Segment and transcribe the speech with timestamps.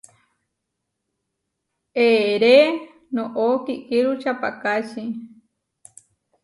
[2.07, 2.55] Eʼeré
[3.15, 5.03] noʼó kiʼkíru čapahkáči.